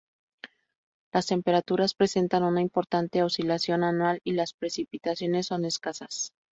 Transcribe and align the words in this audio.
Las 1.13 1.27
temperaturas 1.27 1.93
presentan 1.93 2.41
una 2.41 2.61
importante 2.63 3.21
oscilación 3.21 3.83
anual 3.83 4.19
y 4.23 4.31
las 4.33 4.53
precipitaciones 4.55 5.45
son 5.45 5.63
escasas. 5.63 6.33